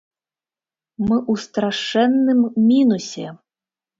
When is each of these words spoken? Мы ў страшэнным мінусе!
Мы 1.07 1.17
ў 1.17 1.33
страшэнным 1.43 2.41
мінусе! 2.69 3.27